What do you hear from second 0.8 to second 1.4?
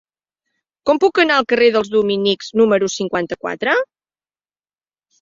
Com puc anar